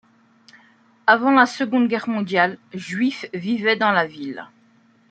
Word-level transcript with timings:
Avant 1.05 1.29
la 1.29 1.45
Seconde 1.45 1.87
Guerre 1.87 2.09
mondiale, 2.09 2.57
Juifs 2.73 3.27
vivaient 3.35 3.75
dans 3.75 3.91
la 3.91 4.07
ville. 4.07 4.47